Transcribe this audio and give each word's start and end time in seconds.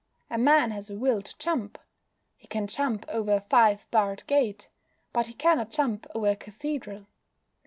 A 0.31 0.37
man 0.39 0.71
has 0.71 0.89
a 0.89 0.95
will 0.95 1.21
to 1.21 1.37
jump. 1.37 1.77
He 2.35 2.47
can 2.47 2.65
jump 2.65 3.05
over 3.07 3.33
a 3.35 3.39
five 3.41 3.85
barred 3.91 4.25
gate; 4.25 4.67
but 5.13 5.27
he 5.27 5.35
cannot 5.35 5.69
jump 5.69 6.07
over 6.15 6.29
a 6.29 6.35
cathedral. 6.35 7.05